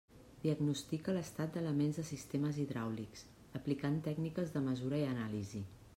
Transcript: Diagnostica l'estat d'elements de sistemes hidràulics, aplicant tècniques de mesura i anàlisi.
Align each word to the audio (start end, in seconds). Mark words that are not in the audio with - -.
Diagnostica 0.43 1.13
l'estat 1.17 1.51
d'elements 1.57 1.99
de 2.01 2.05
sistemes 2.11 2.59
hidràulics, 2.63 3.25
aplicant 3.61 4.03
tècniques 4.11 4.55
de 4.57 4.67
mesura 4.73 5.03
i 5.05 5.07
anàlisi. 5.13 5.67